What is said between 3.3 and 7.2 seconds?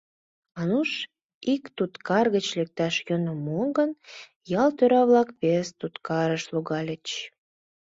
муо гын, ял тӧра-влак вес туткарыш логальыч.